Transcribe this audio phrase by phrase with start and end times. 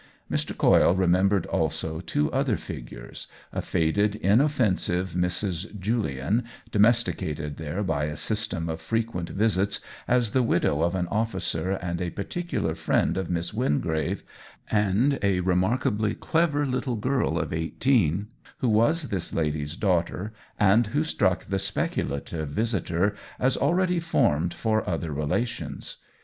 [0.31, 0.57] Mr.
[0.57, 5.77] Coyle remembered also two other fig ures— a faded, inoffensive Mrs.
[5.79, 11.07] Julian, do mesticated there by a system of frequent visits as the widow of an
[11.09, 14.23] officer and a par ticular friend of Miss Wingrave,
[14.71, 19.09] and a re II I62 OWEN WINGRAVE markably clever little girl of eighteen, who was
[19.09, 25.97] this lady's daughter, and who struck the speculative visitor as already formed for other relations.